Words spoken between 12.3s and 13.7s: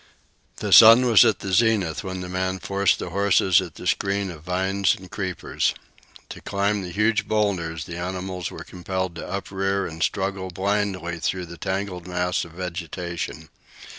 of vegetation.